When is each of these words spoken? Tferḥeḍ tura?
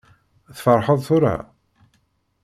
Tferḥeḍ 0.55 0.99
tura? 1.07 1.35